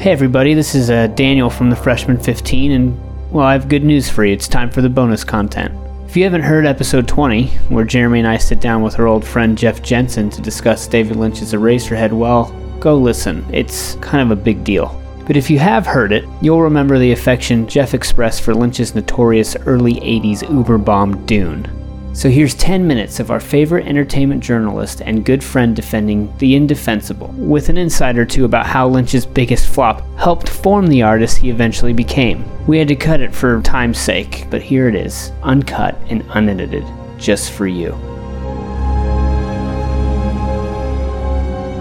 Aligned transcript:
Hey 0.00 0.12
everybody, 0.12 0.54
this 0.54 0.74
is 0.74 0.88
uh, 0.88 1.08
Daniel 1.08 1.50
from 1.50 1.68
the 1.68 1.76
Freshman 1.76 2.18
15, 2.18 2.72
and 2.72 3.30
well, 3.30 3.44
I 3.44 3.52
have 3.52 3.68
good 3.68 3.84
news 3.84 4.08
for 4.08 4.24
you. 4.24 4.32
It's 4.32 4.48
time 4.48 4.70
for 4.70 4.80
the 4.80 4.88
bonus 4.88 5.24
content. 5.24 5.74
If 6.06 6.16
you 6.16 6.24
haven't 6.24 6.40
heard 6.40 6.64
episode 6.64 7.06
20, 7.06 7.48
where 7.68 7.84
Jeremy 7.84 8.20
and 8.20 8.26
I 8.26 8.38
sit 8.38 8.62
down 8.62 8.80
with 8.80 8.98
our 8.98 9.06
old 9.06 9.26
friend 9.26 9.58
Jeff 9.58 9.82
Jensen 9.82 10.30
to 10.30 10.40
discuss 10.40 10.86
David 10.86 11.16
Lynch's 11.16 11.52
Eraserhead, 11.52 12.12
well, 12.12 12.50
go 12.80 12.96
listen. 12.96 13.44
It's 13.52 13.96
kind 13.96 14.22
of 14.22 14.38
a 14.38 14.42
big 14.42 14.64
deal. 14.64 14.98
But 15.26 15.36
if 15.36 15.50
you 15.50 15.58
have 15.58 15.84
heard 15.84 16.12
it, 16.12 16.24
you'll 16.40 16.62
remember 16.62 16.98
the 16.98 17.12
affection 17.12 17.68
Jeff 17.68 17.92
expressed 17.92 18.40
for 18.40 18.54
Lynch's 18.54 18.94
notorious 18.94 19.54
early 19.66 19.96
80s 19.96 20.50
Uber 20.50 20.78
bomb 20.78 21.26
Dune. 21.26 21.79
So 22.12 22.28
here's 22.28 22.54
10 22.56 22.86
minutes 22.86 23.20
of 23.20 23.30
our 23.30 23.38
favorite 23.40 23.86
entertainment 23.86 24.42
journalist 24.42 25.00
and 25.00 25.24
good 25.24 25.42
friend 25.44 25.76
defending 25.76 26.36
the 26.38 26.56
indefensible, 26.56 27.28
with 27.36 27.68
an 27.68 27.78
insight 27.78 28.18
or 28.18 28.26
two 28.26 28.44
about 28.44 28.66
how 28.66 28.88
Lynch's 28.88 29.24
biggest 29.24 29.68
flop 29.68 30.02
helped 30.18 30.48
form 30.48 30.88
the 30.88 31.02
artist 31.02 31.38
he 31.38 31.50
eventually 31.50 31.92
became. 31.92 32.44
We 32.66 32.78
had 32.78 32.88
to 32.88 32.96
cut 32.96 33.20
it 33.20 33.32
for 33.34 33.62
time's 33.62 33.98
sake, 33.98 34.46
but 34.50 34.60
here 34.60 34.88
it 34.88 34.96
is, 34.96 35.30
uncut 35.44 35.96
and 36.08 36.24
unedited, 36.30 36.84
just 37.16 37.52
for 37.52 37.66
you. 37.68 37.92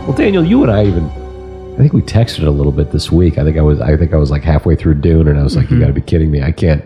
Well, 0.05 0.15
Daniel, 0.15 0.45
you 0.45 0.61
and 0.63 0.71
I 0.71 0.85
even 0.85 1.05
I 1.73 1.77
think 1.81 1.93
we 1.93 2.01
texted 2.01 2.45
a 2.45 2.49
little 2.51 2.71
bit 2.71 2.91
this 2.91 3.11
week. 3.11 3.37
I 3.37 3.43
think 3.43 3.57
I 3.57 3.61
was 3.61 3.81
I 3.81 3.97
think 3.97 4.13
I 4.13 4.17
was 4.17 4.31
like 4.31 4.43
halfway 4.43 4.75
through 4.75 4.95
Dune 4.95 5.27
and 5.27 5.39
I 5.39 5.43
was 5.43 5.55
like, 5.55 5.65
Mm-hmm. 5.65 5.73
you 5.75 5.79
gotta 5.81 5.93
be 5.93 6.01
kidding 6.01 6.29
me. 6.31 6.41
I 6.43 6.51
can't 6.51 6.83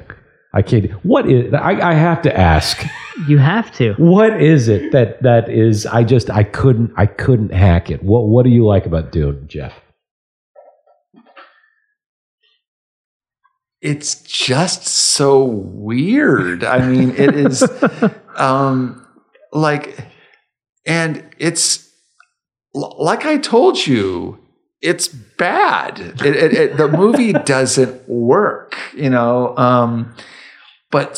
I 0.53 0.61
can't 0.61 0.89
what 1.05 1.29
is 1.29 1.53
I, 1.53 1.89
I 1.91 1.93
have 1.93 2.21
to 2.23 2.37
ask. 2.37 2.83
You 3.27 3.37
have 3.37 3.71
to. 3.73 3.93
What 3.93 4.41
is 4.41 4.67
it 4.67 4.91
that 4.91 5.21
that 5.23 5.49
is 5.49 5.85
I 5.85 6.03
just 6.03 6.29
I 6.29 6.43
couldn't 6.43 6.91
I 6.97 7.05
couldn't 7.05 7.53
hack 7.53 7.89
it. 7.91 8.03
What 8.03 8.27
what 8.27 8.43
do 8.43 8.49
you 8.49 8.65
like 8.65 8.85
about 8.85 9.11
Dune, 9.11 9.47
Jeff? 9.47 9.73
it's 13.83 14.15
just 14.21 14.87
so 14.87 15.43
weird. 15.43 16.63
I 16.63 16.87
mean, 16.87 17.11
it 17.11 17.35
is 17.35 17.63
um 18.37 19.05
like 19.51 20.07
and 20.85 21.23
it's 21.37 21.91
like 22.73 23.25
I 23.25 23.37
told 23.37 23.85
you, 23.85 24.39
it's 24.81 25.07
bad. 25.09 25.99
It, 25.99 26.25
it, 26.25 26.53
it, 26.53 26.77
the 26.77 26.87
movie 26.87 27.33
doesn't 27.45 28.07
work, 28.07 28.77
you 28.95 29.09
know, 29.09 29.55
um 29.57 30.15
but 30.89 31.17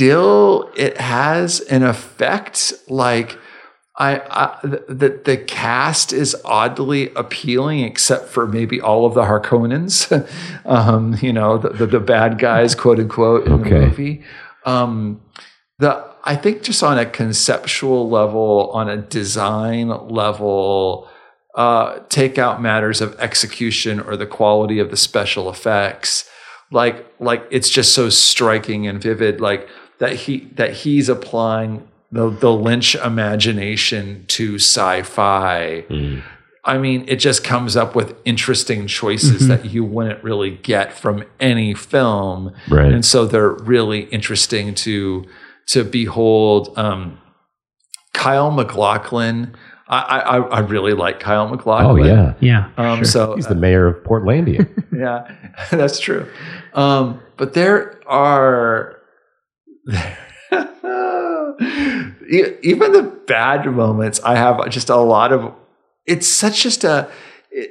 still 0.00 0.70
it 0.76 0.96
has 0.98 1.60
an 1.60 1.82
effect 1.82 2.72
like 2.88 3.38
I, 3.96 4.16
I 4.30 4.58
the 4.62 5.20
the 5.22 5.36
cast 5.36 6.14
is 6.14 6.34
oddly 6.42 7.12
appealing, 7.14 7.80
except 7.80 8.28
for 8.28 8.46
maybe 8.46 8.80
all 8.80 9.04
of 9.04 9.12
the 9.12 9.24
Harkonnens, 9.24 10.10
um, 10.64 11.16
you 11.20 11.34
know, 11.34 11.58
the, 11.58 11.68
the 11.68 11.86
the 11.86 12.00
bad 12.00 12.38
guys, 12.38 12.74
quote 12.74 12.98
unquote, 12.98 13.46
in 13.46 13.52
Okay. 13.52 13.70
the 13.70 13.80
movie. 13.80 14.24
Um, 14.64 15.20
the 15.78 16.02
I 16.24 16.34
think 16.34 16.62
just 16.62 16.82
on 16.82 16.98
a 16.98 17.04
conceptual 17.04 18.08
level, 18.08 18.70
on 18.72 18.88
a 18.88 18.96
design 18.96 19.88
level, 19.88 21.10
uh, 21.54 21.98
take 22.08 22.38
out 22.38 22.62
matters 22.62 23.02
of 23.02 23.20
execution 23.20 24.00
or 24.00 24.16
the 24.16 24.26
quality 24.26 24.78
of 24.78 24.90
the 24.90 24.96
special 24.96 25.50
effects. 25.50 26.26
Like 26.70 27.04
like 27.20 27.46
it's 27.50 27.68
just 27.68 27.94
so 27.94 28.08
striking 28.08 28.86
and 28.86 29.02
vivid. 29.02 29.42
Like 29.42 29.68
that 30.00 30.14
he 30.14 30.48
that 30.56 30.72
he's 30.72 31.08
applying 31.08 31.86
the 32.12 32.28
the 32.28 32.52
Lynch 32.52 32.94
imagination 32.96 34.24
to 34.28 34.56
sci-fi. 34.56 35.84
I 36.62 36.76
mean, 36.76 37.04
it 37.08 37.16
just 37.16 37.42
comes 37.42 37.74
up 37.74 37.94
with 37.94 38.14
interesting 38.26 38.86
choices 38.86 39.48
that 39.48 39.64
you 39.66 39.82
wouldn't 39.82 40.22
really 40.22 40.50
get 40.50 40.92
from 40.92 41.24
any 41.38 41.72
film, 41.72 42.52
Right. 42.68 42.92
and 42.92 43.02
so 43.04 43.24
they're 43.24 43.48
really 43.52 44.00
interesting 44.10 44.74
to 44.74 45.24
to 45.68 45.84
behold. 45.84 46.76
Um, 46.76 47.18
Kyle 48.12 48.50
MacLachlan, 48.50 49.54
I, 49.88 49.98
I 50.20 50.36
I 50.38 50.60
really 50.60 50.92
like 50.92 51.20
Kyle 51.20 51.48
MacLachlan. 51.48 51.90
Oh 51.90 51.94
MacLachlan. 51.96 52.36
yeah. 52.40 52.70
Yeah. 52.76 52.92
Um, 52.92 53.04
so 53.04 53.36
He's 53.36 53.46
the 53.46 53.54
mayor 53.54 53.86
of 53.86 54.02
Portlandia. 54.04 54.68
yeah, 54.92 55.30
that's 55.70 55.98
true. 55.98 56.26
Um, 56.74 57.20
but 57.38 57.54
there 57.54 57.98
are 58.06 58.99
even 62.30 62.92
the 62.92 63.02
bad 63.26 63.66
moments. 63.66 64.20
I 64.20 64.36
have 64.36 64.68
just 64.70 64.90
a 64.90 64.96
lot 64.96 65.32
of. 65.32 65.52
It's 66.06 66.26
such 66.26 66.62
just 66.62 66.84
a. 66.84 67.10
It, 67.50 67.70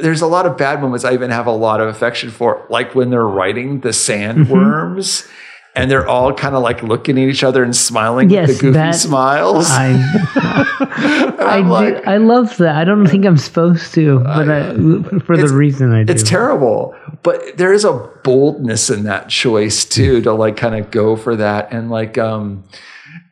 there's 0.00 0.20
a 0.20 0.26
lot 0.26 0.46
of 0.46 0.56
bad 0.56 0.80
moments. 0.80 1.04
I 1.04 1.14
even 1.14 1.30
have 1.30 1.46
a 1.46 1.52
lot 1.52 1.80
of 1.80 1.88
affection 1.88 2.30
for, 2.30 2.66
like 2.68 2.94
when 2.94 3.10
they're 3.10 3.26
writing 3.26 3.80
the 3.80 3.90
sandworms. 3.90 4.46
Mm-hmm. 4.46 5.32
And 5.78 5.88
they're 5.88 6.08
all 6.08 6.34
kind 6.34 6.56
of 6.56 6.62
like 6.64 6.82
looking 6.82 7.16
at 7.22 7.28
each 7.28 7.44
other 7.44 7.62
and 7.62 7.74
smiling 7.74 8.30
Yes, 8.30 8.48
with 8.48 8.56
the 8.56 8.62
goofy 8.62 8.74
that- 8.74 8.94
smiles. 8.96 9.66
I 9.70 9.92
I, 11.38 11.58
I'm 11.58 11.64
do, 11.66 11.70
like, 11.70 12.06
I 12.06 12.16
love 12.16 12.56
that. 12.56 12.74
I 12.74 12.84
don't 12.84 13.06
think 13.06 13.24
I'm 13.24 13.36
supposed 13.36 13.94
to, 13.94 14.18
but 14.18 14.48
I, 14.50 14.72
for 15.20 15.36
the 15.36 15.48
reason 15.54 15.92
I 15.92 16.02
do. 16.02 16.12
It's 16.12 16.24
terrible, 16.24 16.96
but 17.22 17.56
there 17.56 17.72
is 17.72 17.84
a 17.84 17.92
boldness 18.24 18.90
in 18.90 19.04
that 19.04 19.28
choice 19.28 19.84
too 19.84 20.20
to 20.22 20.32
like 20.32 20.56
kind 20.56 20.74
of 20.74 20.90
go 20.90 21.14
for 21.14 21.36
that 21.36 21.72
and 21.72 21.90
like 21.90 22.18
um 22.18 22.64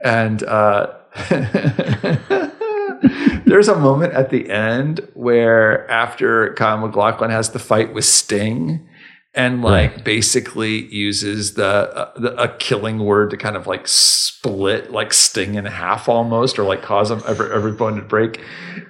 and 0.00 0.42
uh 0.44 0.92
there's 3.44 3.68
a 3.68 3.76
moment 3.78 4.12
at 4.14 4.30
the 4.30 4.50
end 4.50 5.00
where 5.14 5.90
after 5.90 6.54
Kyle 6.54 6.78
MacLachlan 6.78 7.30
has 7.30 7.50
the 7.50 7.58
fight 7.58 7.92
with 7.92 8.04
Sting 8.04 8.88
and 9.36 9.62
like 9.62 10.02
basically 10.02 10.86
uses 10.86 11.54
the, 11.54 11.64
uh, 11.64 12.18
the 12.18 12.42
a 12.42 12.48
killing 12.56 12.98
word 12.98 13.30
to 13.30 13.36
kind 13.36 13.54
of 13.54 13.66
like 13.66 13.86
split 13.86 14.90
like 14.90 15.12
Sting 15.12 15.54
in 15.54 15.66
half 15.66 16.08
almost 16.08 16.58
or 16.58 16.64
like 16.64 16.82
cause 16.82 17.10
him 17.10 17.22
every 17.28 17.52
every 17.52 17.72
bone 17.72 17.96
to 17.96 18.02
break. 18.02 18.40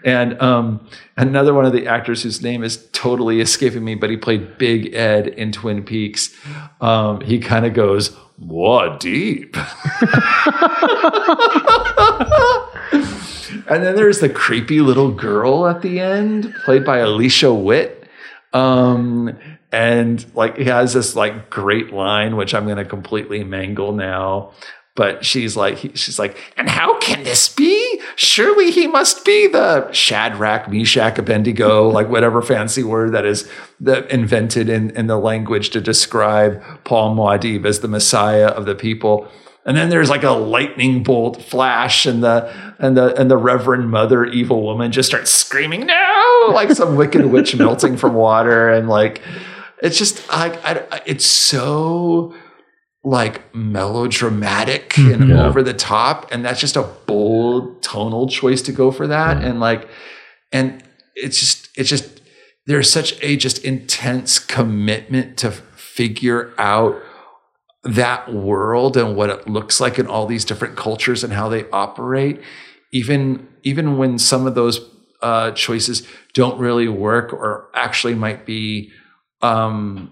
And 0.05 0.41
um 0.41 0.89
another 1.17 1.53
one 1.53 1.67
of 1.67 1.73
the 1.73 1.89
actors 1.89 2.23
whose 2.23 2.41
name 2.43 2.63
is 2.63 2.89
totally 2.93 3.41
escaping 3.41 3.85
me 3.85 3.97
but 3.97 4.09
he 4.09 4.17
played 4.17 4.57
Big 4.57 4.95
Ed 4.95 5.27
in 5.27 5.51
Twin 5.51 5.83
Peaks 5.83 6.35
um 6.81 7.21
he 7.23 7.41
kind 7.41 7.67
of 7.67 7.75
goes 7.75 8.17
what 8.37 9.01
deep. 9.01 9.57
And 13.69 13.83
then 13.83 13.97
there's 13.97 14.21
the 14.21 14.29
creepy 14.29 14.81
little 14.81 15.11
girl 15.11 15.67
at 15.67 15.83
the 15.83 15.99
end 15.99 16.55
played 16.65 16.85
by 16.85 16.99
Alicia 16.99 17.53
Witt. 17.53 18.09
Um 18.53 19.37
and 19.77 20.25
like 20.35 20.57
he 20.57 20.65
has 20.65 20.95
this 20.95 21.15
like 21.15 21.51
great 21.51 21.93
line 21.93 22.37
which 22.37 22.55
i'm 22.55 22.65
going 22.65 22.79
to 22.79 22.85
completely 22.85 23.45
mangle 23.45 23.93
now. 23.93 24.53
But 24.95 25.27
she's 25.27 25.59
like 25.59 25.77
he, 25.77 25.91
she's 25.95 26.19
like 26.19 26.39
and 26.57 26.71
how 26.71 26.99
can 27.01 27.23
this 27.23 27.51
be? 27.51 28.01
Surely 28.15 28.71
he 28.71 28.87
must 28.87 29.27
be 29.27 29.47
the 29.47 29.93
shadrach 29.93 30.71
meshach 30.71 31.19
abednego 31.19 31.89
like 31.99 32.09
whatever 32.09 32.41
fancy 32.41 32.83
word 32.83 33.13
that 33.13 33.27
is 33.27 33.47
the, 33.79 34.11
invented 34.13 34.71
in, 34.71 34.89
in 34.97 35.07
the 35.07 35.19
language 35.19 35.69
to 35.71 35.83
describe 35.83 36.63
paul 36.85 37.15
muad'Dib 37.15 37.67
as 37.67 37.81
the 37.81 37.89
messiah 37.89 38.47
of 38.47 38.65
the 38.65 38.75
people. 38.75 39.29
And 39.67 39.77
then 39.77 39.91
there's 39.91 40.09
like 40.09 40.23
a 40.23 40.31
lightning 40.31 41.03
bolt 41.03 41.43
flash, 41.43 42.07
and 42.07 42.23
the 42.23 42.49
and 42.79 42.97
the 42.97 43.21
and 43.21 43.29
the 43.29 43.37
Reverend 43.37 43.91
Mother 43.91 44.25
Evil 44.25 44.63
Woman 44.63 44.93
just 44.93 45.09
starts 45.09 45.29
screaming 45.33 45.87
no, 45.87 46.51
like 46.55 46.71
some 46.71 46.95
wicked 46.95 47.27
witch 47.27 47.57
melting 47.57 47.97
from 47.97 48.15
water, 48.15 48.69
and 48.71 48.89
like 48.89 49.23
it's 49.83 49.99
just 49.99 50.23
I, 50.31 50.51
I 50.93 51.03
it's 51.07 51.27
so 51.27 52.35
like 53.05 53.55
melodramatic 53.55 54.97
and 54.99 55.29
Yeah. 55.29 55.47
over 55.47 55.63
the 55.63 55.75
top, 55.75 56.31
and 56.33 56.45
that's 56.45 56.61
just 56.61 56.77
a 56.77 56.83
bold 57.07 57.83
tonal 57.83 58.29
choice 58.29 58.63
to 58.63 58.73
go 58.73 58.91
for 58.91 59.07
that, 59.07 59.43
and 59.43 59.61
like 59.61 59.89
and 60.53 60.83
it's 61.15 61.39
just 61.39 61.69
it's 61.77 61.89
just 61.89 62.21
there's 62.67 62.91
such 62.91 63.23
a 63.23 63.37
just 63.37 63.65
intense 63.65 64.39
commitment 64.39 65.37
to 65.39 65.51
figure 65.51 66.53
out 66.59 66.97
that 67.85 68.33
world 68.33 68.97
and 68.97 69.15
what 69.17 69.31
it 69.31 69.49
looks 69.49 69.81
like 69.81 69.99
in 69.99 70.07
all 70.09 70.27
these 70.27 70.45
different 70.45 70.77
cultures 70.77 71.23
and 71.23 71.33
how 71.33 71.49
they 71.49 71.65
operate 71.71 72.41
even 72.93 73.47
even 73.63 73.97
when 73.97 74.19
some 74.19 74.47
of 74.47 74.55
those 74.57 74.81
uh, 75.23 75.53
choices 75.53 76.07
don't 76.35 76.59
really 76.59 76.89
work 76.89 77.33
or 77.33 77.69
actually 77.75 78.15
might 78.15 78.45
be 78.45 78.91
um, 79.43 80.11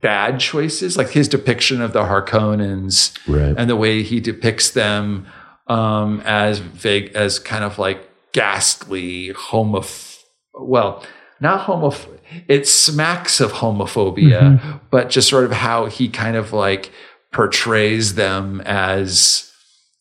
bad 0.00 0.40
choices 0.40 0.96
like 0.96 1.10
his 1.10 1.28
depiction 1.28 1.80
of 1.80 1.92
the 1.92 2.02
harkonnens 2.02 3.16
Right. 3.28 3.54
and 3.56 3.70
the 3.70 3.76
way 3.76 4.02
he 4.02 4.20
depicts 4.20 4.70
them 4.70 5.26
um, 5.68 6.20
as 6.24 6.58
vague 6.58 7.12
as 7.14 7.38
kind 7.38 7.62
of 7.64 7.78
like 7.78 8.08
ghastly 8.32 9.32
homoph 9.34 10.18
well 10.54 11.04
not 11.40 11.66
homoph 11.66 12.06
it 12.48 12.66
smacks 12.66 13.40
of 13.40 13.52
homophobia 13.52 14.80
but 14.90 15.08
just 15.10 15.28
sort 15.28 15.44
of 15.44 15.52
how 15.52 15.86
he 15.86 16.08
kind 16.08 16.36
of 16.36 16.52
like 16.52 16.90
portrays 17.30 18.14
them 18.16 18.60
as 18.62 19.52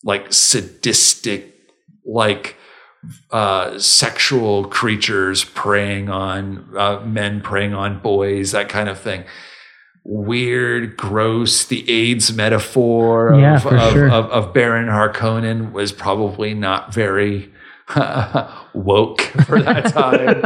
like 0.03 0.31
sadistic 0.33 1.53
like 2.05 2.55
uh, 3.31 3.77
sexual 3.79 4.65
creatures 4.65 5.43
preying 5.43 6.09
on 6.09 6.67
uh, 6.77 6.99
men, 7.01 7.41
preying 7.41 7.73
on 7.73 7.99
boys, 7.99 8.51
that 8.51 8.69
kind 8.69 8.89
of 8.89 8.99
thing. 8.99 9.23
Weird, 10.03 10.97
gross. 10.97 11.65
The 11.65 11.89
AIDS 11.89 12.33
metaphor 12.33 13.35
Yeah, 13.39 13.55
of, 13.55 13.93
sure. 13.93 14.09
of, 14.09 14.25
of 14.31 14.53
Baron 14.53 14.87
Harkonnen 14.87 15.71
was 15.71 15.91
probably 15.91 16.53
not 16.53 16.93
very 16.93 17.51
woke 18.73 19.21
for 19.45 19.61
that 19.61 19.91
time. 19.93 20.41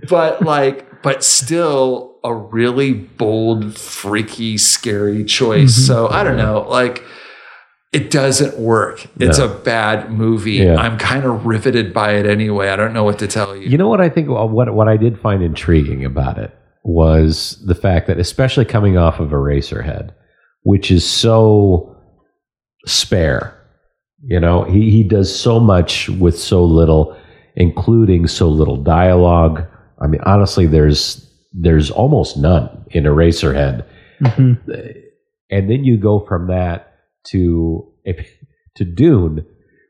but 0.08 0.42
like, 0.42 1.02
but 1.02 1.22
still 1.22 2.16
a 2.24 2.34
really 2.34 2.92
bold, 2.92 3.76
freaky, 3.76 4.56
scary 4.58 5.24
choice. 5.24 5.74
Mm-hmm. 5.74 5.86
So 5.86 6.08
I 6.08 6.24
don't 6.24 6.36
know, 6.36 6.66
like 6.68 7.04
it 7.92 8.10
doesn't 8.10 8.58
work. 8.58 9.06
It's 9.20 9.38
No. 9.38 9.44
a 9.44 9.48
bad 9.48 10.10
movie. 10.10 10.52
Yeah. 10.52 10.76
I'm 10.76 10.96
kind 10.98 11.24
of 11.24 11.44
riveted 11.46 11.92
by 11.92 12.12
it 12.12 12.24
anyway. 12.26 12.68
I 12.70 12.76
don't 12.76 12.92
know 12.94 13.04
what 13.04 13.18
to 13.18 13.26
tell 13.26 13.54
you. 13.56 13.68
You 13.68 13.76
know 13.78 13.88
what 13.88 14.00
I 14.00 14.08
think? 14.08 14.28
What 14.28 14.72
what 14.74 14.88
I 14.88 14.96
did 14.96 15.18
find 15.20 15.42
intriguing 15.42 16.04
about 16.04 16.38
it 16.38 16.50
was 16.84 17.62
the 17.66 17.74
fact 17.74 18.06
that, 18.08 18.18
especially 18.18 18.64
coming 18.64 18.96
off 18.96 19.20
of 19.20 19.28
Eraserhead, 19.30 20.10
which 20.62 20.90
is 20.90 21.04
so 21.04 21.94
spare. 22.86 23.54
You 24.24 24.38
know, 24.40 24.64
he 24.64 24.90
he 24.90 25.02
does 25.02 25.34
so 25.34 25.58
much 25.60 26.08
with 26.08 26.38
so 26.38 26.64
little, 26.64 27.16
including 27.56 28.26
so 28.26 28.48
little 28.48 28.76
dialogue. 28.76 29.64
I 30.00 30.06
mean, 30.06 30.20
honestly, 30.24 30.66
there's 30.66 31.28
there's 31.52 31.90
almost 31.90 32.36
none 32.38 32.68
in 32.92 33.04
Eraserhead, 33.04 33.84
Mhm. 34.22 34.58
and 35.50 35.68
then 35.70 35.84
you 35.84 35.98
go 35.98 36.20
from 36.20 36.46
that 36.46 36.91
to 37.24 37.86
to 38.74 38.84
Dune, 38.84 39.44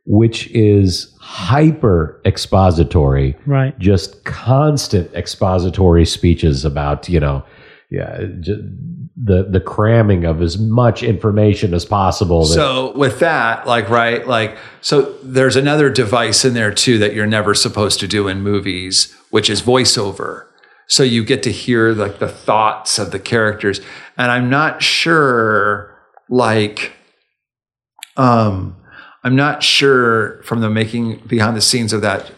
which 0.07 0.49
is 0.51 1.17
hyper 1.21 2.21
expository 2.25 3.37
Right. 3.47 3.79
just 3.79 4.25
constant 4.25 5.13
expository 5.15 6.05
speeches 6.05 6.65
about 6.65 7.09
you 7.09 7.21
know 7.21 7.45
yeah 7.91 8.25
ju- 8.41 8.69
the 9.17 9.45
the 9.45 9.61
cramming 9.61 10.25
of 10.25 10.41
as 10.43 10.59
much 10.59 11.03
information 11.03 11.75
as 11.75 11.85
possible 11.85 12.41
that, 12.47 12.55
So 12.55 12.97
with 12.97 13.19
that, 13.21 13.67
like 13.67 13.89
right, 13.91 14.27
like 14.27 14.57
so 14.81 15.13
there's 15.23 15.55
another 15.55 15.91
device 15.91 16.45
in 16.47 16.55
there 16.55 16.73
too 16.73 16.99
that 16.99 17.13
you're 17.15 17.27
never 17.27 17.55
supposed 17.55 18.01
to 18.01 18.09
do 18.09 18.27
in 18.27 18.41
movies, 18.41 19.15
which 19.31 19.51
is 19.51 19.61
voiceover. 19.63 20.47
So 20.89 21.03
you 21.03 21.25
get 21.25 21.43
to 21.45 21.53
hear 21.53 21.93
like 21.93 22.19
the 22.21 22.29
thoughts 22.29 22.99
of 22.99 23.13
the 23.13 23.19
characters. 23.19 23.81
And 24.17 24.31
I'm 24.33 24.49
not 24.51 24.83
sure 24.83 25.95
like 26.31 26.93
um 28.17 28.77
I'm 29.25 29.37
not 29.37 29.63
sure 29.63 30.43
from 30.43 30.61
the 30.61 30.69
making 30.71 31.19
behind 31.27 31.57
the 31.57 31.61
scenes 31.61 31.93
of 31.93 32.03
that. 32.03 32.31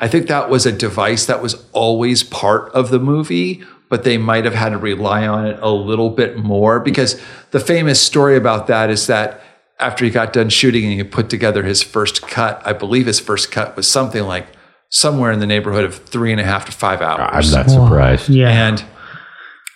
I 0.00 0.08
think 0.08 0.26
that 0.26 0.50
was 0.50 0.66
a 0.66 0.72
device 0.72 1.26
that 1.26 1.40
was 1.40 1.64
always 1.72 2.22
part 2.24 2.70
of 2.72 2.90
the 2.90 2.98
movie, 2.98 3.62
but 3.88 4.02
they 4.02 4.18
might 4.18 4.44
have 4.44 4.54
had 4.54 4.70
to 4.70 4.78
rely 4.78 5.26
on 5.26 5.46
it 5.46 5.58
a 5.62 5.70
little 5.70 6.10
bit 6.10 6.36
more 6.36 6.80
because 6.80 7.20
the 7.52 7.60
famous 7.60 8.00
story 8.00 8.36
about 8.36 8.66
that 8.66 8.90
is 8.90 9.06
that 9.06 9.40
after 9.78 10.04
he 10.04 10.10
got 10.10 10.32
done 10.32 10.48
shooting 10.48 10.84
and 10.84 10.94
he 10.94 11.04
put 11.04 11.30
together 11.30 11.62
his 11.62 11.80
first 11.82 12.22
cut, 12.22 12.60
I 12.64 12.72
believe 12.72 13.06
his 13.06 13.20
first 13.20 13.52
cut 13.52 13.76
was 13.76 13.88
something 13.88 14.24
like 14.24 14.48
somewhere 14.88 15.30
in 15.30 15.38
the 15.38 15.46
neighborhood 15.46 15.84
of 15.84 15.94
three 15.94 16.32
and 16.32 16.40
a 16.40 16.44
half 16.44 16.64
to 16.66 16.72
five 16.72 17.00
hours. 17.02 17.52
i'm 17.54 17.66
not 17.66 17.70
surprised 17.70 18.28
Yeah. 18.28 18.48
And 18.68 18.84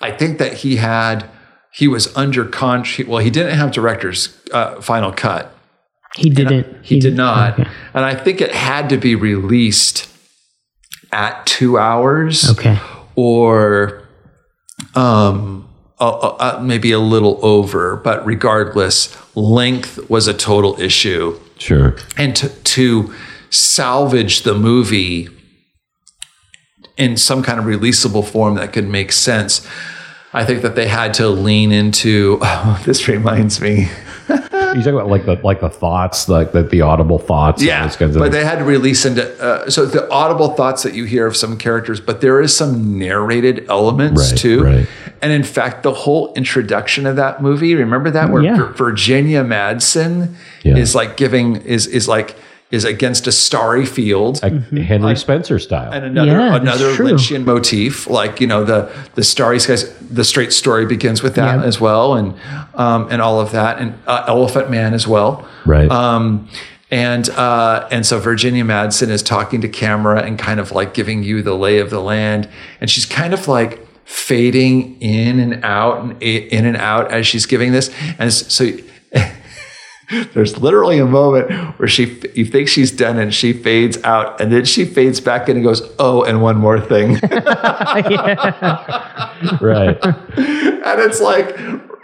I 0.01 0.11
think 0.11 0.39
that 0.39 0.55
he 0.55 0.77
had, 0.77 1.29
he 1.73 1.89
was 1.89 2.15
under 2.17 2.45
contract. 2.45 3.09
Well, 3.09 3.19
he 3.23 3.31
didn't 3.31 3.57
have 3.57 3.71
director's 3.73 4.37
uh, 4.53 4.81
final 4.81 5.13
cut. 5.13 5.55
he 6.17 6.31
didn't. 6.31 6.85
He 6.85 6.99
did 6.99 7.15
not. 7.17 7.59
Okay. 7.59 7.71
And 7.95 8.05
I 8.05 8.15
think 8.15 8.41
it 8.41 8.53
had 8.53 8.89
to 8.91 8.97
be 8.97 9.15
released 9.15 10.09
at 11.13 11.45
two 11.47 11.79
hours 11.79 12.49
Okay. 12.51 12.79
or 13.17 14.09
um, 14.95 15.69
uh, 16.01 16.09
uh, 16.09 16.37
uh, 16.57 16.61
maybe 16.63 16.93
a 16.93 16.99
little 16.99 17.39
over. 17.45 17.97
But 17.97 18.25
regardless, 18.27 19.17
length 19.37 20.09
was 20.11 20.27
a 20.27 20.35
total 20.35 20.81
issue. 20.81 21.39
sure 21.59 21.97
And 22.17 22.35
to, 22.37 22.49
to 22.49 23.15
salvage 23.51 24.43
the 24.43 24.55
movie 24.55 25.29
in 26.97 27.17
some 27.17 27.43
kind 27.43 27.59
of 27.59 27.65
releasable 27.67 28.27
form 28.27 28.55
that 28.57 28.73
could 28.73 28.89
make 28.89 29.13
sense, 29.13 29.67
I 30.33 30.45
think 30.45 30.63
that 30.63 30.77
they 30.77 30.87
had 30.87 31.15
to 31.15 31.29
lean 31.29 31.73
into. 31.73 32.39
Oh, 32.63 32.81
this 32.85 33.09
reminds 33.09 33.61
me. 33.61 33.89
you 34.29 34.37
talking 34.37 34.95
about 34.95 35.09
like 35.09 35.25
the 35.27 35.35
like 35.43 35.61
the 35.61 35.69
thoughts 35.71 36.29
like 36.29 36.53
the, 36.53 36.63
the 36.63 36.83
audible 36.83 37.19
thoughts 37.19 37.61
Yeah, 37.63 37.83
those 37.85 37.97
kinds 37.97 38.15
of 38.15 38.21
but 38.21 38.27
things. 38.27 38.35
they 38.35 38.45
had 38.45 38.59
to 38.61 38.65
release 38.65 39.05
into 39.05 39.25
uh, 39.43 39.69
so 39.69 39.87
the 39.87 40.09
audible 40.11 40.51
thoughts 40.51 40.85
that 40.85 40.95
you 40.95 41.05
hear 41.05 41.27
of 41.27 41.37
some 41.37 41.57
characters, 41.59 42.01
but 42.01 42.21
there 42.21 42.41
is 42.41 42.57
some 42.57 42.97
narrated 42.99 43.67
elements 43.69 44.31
Right, 44.31 44.39
too. 44.39 44.63
right. 44.63 44.87
And 45.23 45.33
in 45.33 45.43
fact, 45.43 45.83
the 45.83 45.93
whole 45.93 46.33
introduction 46.35 47.07
of 47.07 47.17
that 47.17 47.43
movie, 47.43 47.75
remember 47.75 48.11
that 48.13 48.31
where 48.31 48.43
Yeah. 48.43 48.57
Vir- 48.57 48.73
Virginia 48.75 49.43
Madsen 49.43 50.35
Yeah. 50.63 50.77
is 50.77 50.95
like 50.95 51.17
giving 51.17 51.57
is 51.57 51.87
is 51.89 52.07
like 52.07 52.37
is 52.71 52.85
against 52.85 53.27
a 53.27 53.33
starry 53.33 53.85
field. 53.85 54.41
like 54.43 54.53
henry 54.71 55.17
spencer 55.17 55.59
style 55.59 55.91
and 55.93 56.05
another 56.05 56.31
Yeah, 56.31 56.57
another. 56.57 56.93
Lynchian 56.95 57.45
motif, 57.45 58.07
like 58.09 58.41
you 58.41 58.47
know 58.47 58.63
the 58.65 58.89
the 59.15 59.25
starry 59.25 59.59
skies. 59.59 59.93
The 59.99 60.25
straight 60.25 60.53
story 60.53 60.87
begins 60.87 61.23
with 61.23 61.35
that 61.35 61.61
Yeah. 61.61 61.65
as 61.67 61.81
well, 61.81 62.15
and 62.15 62.35
um, 62.75 63.09
and 63.11 63.21
all 63.23 63.41
of 63.41 63.51
that, 63.53 63.79
and 63.81 63.95
uh, 64.07 64.25
Elephant 64.29 64.71
Man 64.71 64.95
as 64.95 65.07
well. 65.09 65.47
right 65.67 65.91
Um, 65.91 66.49
and 66.93 67.29
uh, 67.31 67.87
and 67.91 68.05
so 68.07 68.19
Virginia 68.19 68.65
Madsen 68.65 69.09
is 69.11 69.23
talking 69.23 69.61
to 69.61 69.69
camera 69.69 70.23
and 70.23 70.39
kind 70.39 70.59
of 70.61 70.73
like 70.73 70.95
giving 70.95 71.23
you 71.23 71.43
the 71.43 71.55
lay 71.55 71.79
of 71.79 71.91
the 71.91 72.01
land, 72.01 72.49
and 72.81 72.89
she's 72.91 73.07
kind 73.07 73.33
of 73.35 73.47
like 73.49 73.87
fading 74.05 75.01
in 75.01 75.39
and 75.41 75.65
out 75.65 76.03
and 76.03 76.21
in 76.23 76.65
and 76.67 76.77
out 76.77 77.11
as 77.13 77.27
she's 77.27 77.47
giving 77.47 77.73
this, 77.73 77.91
and 78.19 78.33
so. 78.33 78.71
There's 80.35 80.59
literally 80.59 80.99
a 80.99 81.07
moment 81.07 81.51
where 81.79 81.89
she, 81.89 82.21
you 82.35 82.45
think 82.45 82.69
she's 82.69 82.91
done, 82.91 83.19
and 83.19 83.33
she 83.35 83.53
fades 83.53 84.03
out, 84.05 84.41
and 84.41 84.53
then 84.53 84.65
she 84.65 84.85
fades 84.85 85.21
back 85.21 85.49
in 85.49 85.57
and 85.57 85.65
goes, 85.65 85.83
"Oh, 85.99 86.23
and 86.25 86.43
one 86.43 86.57
more 86.57 86.81
thing," 86.81 87.15
right 89.61 89.99
and 90.03 91.01
it's 91.01 91.21
like, 91.21 91.55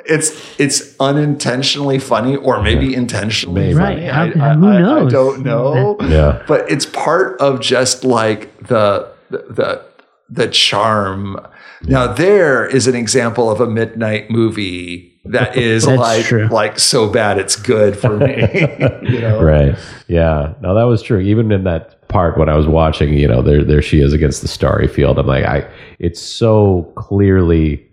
it's 0.04 0.58
it's 0.60 0.94
unintentionally 1.00 1.98
funny, 1.98 2.36
or 2.36 2.62
maybe 2.62 2.94
intentionally 2.94 3.74
Maybe. 3.74 3.78
funny. 3.78 4.08
Right. 4.08 4.36
How- 4.36 4.44
I, 4.44 4.50
I- 4.50 4.54
who 4.54 4.66
I- 4.68 5.06
I 5.06 5.08
don't 5.08 5.42
know. 5.42 5.96
Mm-hmm. 6.00 6.12
Yeah. 6.12 6.42
but 6.46 6.70
it's 6.70 6.86
part 6.86 7.40
of 7.40 7.60
just 7.60 8.04
like 8.04 8.56
the 8.66 9.10
the 9.30 9.84
the 10.28 10.48
charm. 10.48 11.40
Now 11.82 12.12
there 12.12 12.66
is 12.66 12.86
an 12.86 12.94
example 12.94 13.50
of 13.50 13.60
a 13.60 13.66
midnight 13.66 14.30
movie 14.30 15.15
that 15.30 15.56
is 15.56 15.86
like 15.86 16.26
true. 16.26 16.48
like 16.48 16.78
so 16.78 17.10
bad 17.10 17.38
it's 17.38 17.56
good 17.56 17.96
for 17.96 18.16
me. 18.16 18.36
you 19.02 19.20
know, 19.20 19.42
right. 19.42 19.76
Yeah. 20.08 20.54
No 20.60 20.74
that 20.74 20.84
was 20.84 21.02
true. 21.02 21.20
Even 21.20 21.52
in 21.52 21.64
that 21.64 22.08
part 22.08 22.38
when 22.38 22.48
i 22.48 22.56
was 22.56 22.68
watching 22.68 23.14
you 23.14 23.26
know 23.26 23.42
there 23.42 23.64
there 23.64 23.82
she 23.82 24.00
is 24.00 24.12
against 24.12 24.42
the 24.42 24.48
starry 24.48 24.86
field. 24.88 25.18
I'm 25.18 25.26
like 25.26 25.44
i 25.44 25.68
it's 25.98 26.20
so 26.20 26.92
clearly 26.96 27.84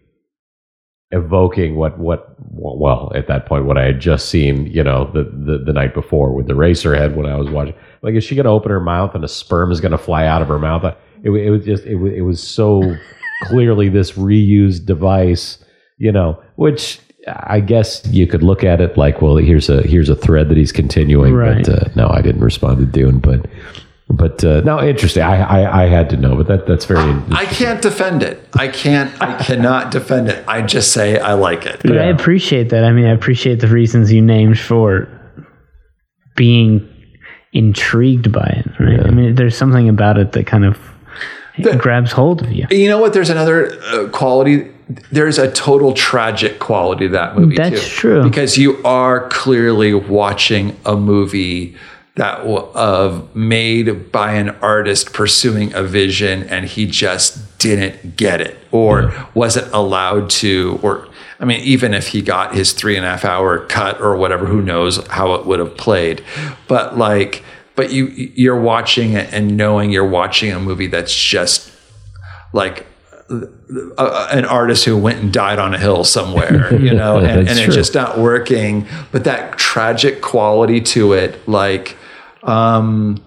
evoking 1.12 1.76
what 1.76 1.98
what 2.00 2.36
well 2.50 3.12
at 3.16 3.28
that 3.28 3.46
point 3.46 3.66
what 3.66 3.78
i 3.78 3.84
had 3.84 4.00
just 4.00 4.30
seen 4.30 4.66
you 4.66 4.84
know 4.84 5.12
the 5.14 5.24
the, 5.24 5.60
the 5.64 5.72
night 5.72 5.94
before 5.94 6.34
with 6.34 6.48
the 6.48 6.54
Eraserhead 6.54 7.16
when 7.16 7.26
i 7.28 7.36
was 7.36 7.50
watching. 7.50 7.76
Like 8.02 8.16
is 8.16 8.24
she 8.24 8.36
going 8.36 8.46
to 8.46 8.52
open 8.52 8.72
her 8.72 8.80
mouth 8.80 9.16
and 9.16 9.24
a 9.24 9.28
sperm 9.28 9.72
is 9.72 9.80
going 9.80 9.92
to 9.94 9.98
fly 9.98 10.26
out 10.26 10.42
of 10.42 10.48
her 10.48 10.60
mouth? 10.60 10.84
It, 11.24 11.30
it 11.30 11.50
was 11.50 11.66
just 11.66 11.84
it, 11.86 11.96
it 11.96 12.22
was 12.22 12.42
so 12.42 12.82
clearly 13.44 13.90
this 13.90 14.12
reused 14.14 14.86
device 14.86 15.58
you 15.98 16.12
know 16.12 16.42
which 16.56 17.00
i 17.28 17.60
guess 17.60 18.06
you 18.08 18.28
could 18.28 18.44
look 18.44 18.64
at 18.64 18.82
it 18.82 18.98
like 18.98 19.22
well 19.22 19.38
here's 19.38 19.70
a 19.70 19.82
here's 19.84 20.10
a 20.10 20.16
thread 20.16 20.50
that 20.50 20.58
he's 20.58 20.72
continuing 20.72 21.34
Right. 21.34 21.66
but 21.66 21.70
uh, 21.74 21.90
no 21.96 22.08
i 22.10 22.22
didn't 22.22 22.42
respond 22.44 22.80
to 22.80 22.86
dune 22.86 23.20
but 23.20 23.46
but 24.10 24.44
uh, 24.44 24.60
no 24.62 24.82
interesting 24.84 25.24
I, 25.24 25.42
I 25.42 25.84
i 25.84 25.88
had 25.88 26.10
to 26.10 26.18
know 26.18 26.36
but 26.36 26.48
that 26.48 26.68
that's 26.68 26.86
very 26.86 27.14
I 27.32 27.46
can't 27.46 27.82
defend 27.82 28.22
it. 28.24 28.46
I 28.54 28.68
can't. 28.68 29.10
I 29.22 29.42
cannot 29.42 29.92
defend 29.92 30.28
it. 30.30 30.44
I 30.48 30.62
just 30.62 30.92
say 30.92 31.18
I 31.20 31.34
like 31.34 31.66
it. 31.66 31.82
But 31.84 31.98
I 31.98 32.06
appreciate 32.06 32.70
that. 32.70 32.84
I 32.84 32.92
mean, 32.92 33.06
I 33.06 33.12
appreciate 33.12 33.60
the 33.62 33.68
reasons 33.68 34.12
you 34.12 34.22
named 34.22 34.60
for 34.60 35.08
being 36.36 36.88
intrigued 37.54 38.32
by 38.32 38.46
it. 38.66 38.80
Right? 38.80 39.00
I 39.00 39.10
mean, 39.12 39.36
there's 39.36 39.56
something 39.58 39.88
about 39.90 40.18
it 40.18 40.34
that 40.34 40.46
kind 40.48 40.66
of 40.66 40.78
grabs 41.78 42.12
hold 42.12 42.42
of 42.42 42.52
you. 42.52 42.66
You 42.72 42.90
know 42.90 43.00
what? 43.00 43.14
There's 43.14 43.30
another 43.30 43.80
uh, 43.84 44.10
quality. 44.10 44.70
There's 45.12 45.38
a 45.38 45.52
total 45.52 45.94
tragic 45.94 46.60
quality 46.60 47.08
to 47.08 47.14
that 47.14 47.38
movie 47.38 47.56
That's 47.56 47.82
too. 47.82 47.90
true. 47.90 48.24
Because 48.24 48.58
you 48.58 48.82
are 48.84 49.28
clearly 49.30 49.94
watching 49.94 50.76
a 50.86 50.96
movie 50.96 51.76
that 52.16 52.42
of 52.42 53.36
made 53.36 54.12
by 54.12 54.34
an 54.34 54.50
artist 54.62 55.14
pursuing 55.14 55.74
a 55.74 55.82
vision, 55.82 56.44
and 56.44 56.66
he 56.66 56.86
just 56.86 57.58
didn't 57.58 58.16
get 58.16 58.40
it, 58.40 58.58
or 58.72 59.12
wasn't 59.34 59.72
allowed 59.74 60.30
to, 60.30 60.80
or 60.84 61.08
I 61.40 61.46
mean, 61.46 61.62
even 61.62 61.94
if 61.94 62.10
he 62.10 62.22
got 62.22 62.54
his 62.54 62.72
three 62.74 62.96
and 62.98 63.06
a 63.06 63.10
half 63.10 63.26
hour 63.26 63.66
cut 63.66 64.00
or 64.00 64.16
whatever, 64.16 64.46
who 64.46 64.62
knows 64.62 65.06
how 65.08 65.34
it 65.36 65.46
would 65.46 65.60
have 65.60 65.76
played. 65.76 66.24
But 66.68 66.98
like 66.98 67.44
but 67.76 67.92
you 67.92 68.08
you're 68.08 68.60
watching 68.60 69.14
it 69.14 69.34
and 69.34 69.58
knowing 69.58 69.92
you're 69.92 70.08
watching 70.08 70.52
a 70.52 70.60
movie 70.60 70.88
that's 70.88 71.16
just 71.16 71.72
like 72.54 72.86
a, 73.30 74.28
an 74.32 74.46
artist 74.46 74.86
who 74.86 74.98
went 74.98 75.20
and 75.20 75.34
died 75.34 75.60
on 75.60 75.74
a 75.74 75.78
hill 75.78 76.04
somewhere, 76.04 76.74
you 76.80 76.94
know, 76.94 77.18
and, 77.18 77.48
and 77.48 77.60
it's 77.60 77.76
just 77.76 77.94
not 77.94 78.18
working. 78.18 78.86
But 79.12 79.24
that 79.24 79.58
tragic 79.58 80.22
quality 80.22 80.82
to 80.82 81.14
it, 81.14 81.48
like, 81.48 81.98
um, 82.44 83.24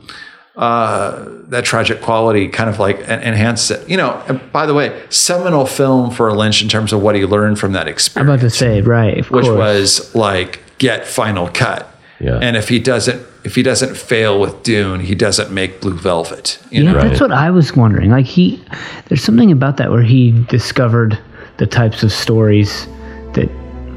uh, 0.56 1.24
that 1.48 1.64
tragic 1.64 2.00
quality 2.00 2.48
kind 2.48 2.70
of 2.70 2.78
like 2.78 3.00
enhances 3.00 3.70
it. 3.72 3.88
You 3.88 3.96
know, 3.96 4.40
by 4.52 4.66
the 4.66 4.74
way, 4.74 5.04
seminal 5.10 5.66
film 5.66 6.10
for 6.10 6.32
Lynch 6.32 6.62
in 6.62 6.68
terms 6.68 6.92
of 6.92 7.02
what 7.02 7.14
he 7.14 7.24
learned 7.24 7.58
from 7.58 7.72
that 7.72 7.88
experience. 7.88 8.28
I'm 8.28 8.34
about 8.34 8.42
to 8.42 8.50
say, 8.50 8.80
right, 8.80 9.28
which 9.30 9.44
course. 9.44 9.56
was 9.56 10.14
like 10.14 10.60
get 10.78 11.06
Final 11.06 11.48
Cut. 11.48 11.90
Yeah. 12.20 12.38
And 12.38 12.56
if 12.56 12.70
he 12.70 12.78
doesn't, 12.78 13.26
if 13.46 13.54
he 13.54 13.62
doesn't 13.62 13.96
fail 13.96 14.40
with 14.40 14.64
Dune, 14.64 14.98
he 14.98 15.14
doesn't 15.14 15.52
make 15.52 15.80
Blue 15.80 15.96
Velvet. 15.96 16.58
yeah, 16.72 16.82
know? 16.82 17.00
that's 17.00 17.20
what 17.20 17.30
I 17.30 17.48
was 17.52 17.76
wondering. 17.76 18.10
Like 18.10 18.26
he, 18.26 18.60
there's 19.06 19.22
something 19.22 19.52
about 19.52 19.76
that 19.76 19.92
where 19.92 20.02
he 20.02 20.32
discovered 20.48 21.16
the 21.58 21.66
types 21.66 22.02
of 22.02 22.10
stories 22.10 22.86
that 23.34 23.48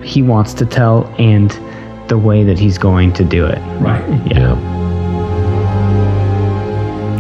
he 0.04 0.22
wants 0.22 0.54
to 0.54 0.68
tell 0.68 1.08
and 1.18 1.50
the 2.10 2.18
way 2.18 2.44
that 2.44 2.60
he's 2.60 2.78
going 2.78 3.12
to 3.14 3.24
do 3.26 3.48
it. 3.48 3.58
Right. 3.80 4.08
Yeah. 4.28 4.54
Yeah. 4.54 4.76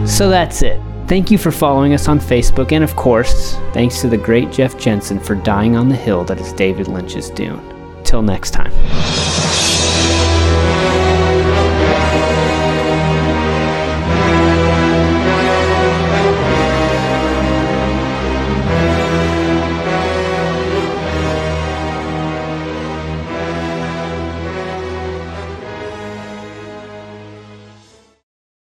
So 0.06 0.30
that's 0.30 0.62
it. 0.62 0.80
Thank 1.08 1.32
you 1.32 1.40
for 1.40 1.50
following 1.50 1.96
us 1.96 2.08
on 2.08 2.20
Facebook, 2.20 2.72
and 2.72 2.84
of 2.84 2.96
course, 2.96 3.56
thanks 3.74 4.02
to 4.02 4.08
the 4.08 4.18
great 4.18 4.52
Jeff 4.52 4.78
Jensen 4.78 5.20
for 5.20 5.34
dying 5.34 5.76
on 5.76 5.90
the 5.90 5.96
hill 5.96 6.24
that 6.26 6.40
is 6.40 6.54
David 6.54 6.88
Lynch's 6.88 7.32
Dune. 7.32 7.60
Till 8.04 8.22
next 8.22 8.52
time. 8.52 8.72